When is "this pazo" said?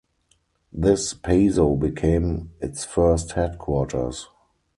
0.73-1.79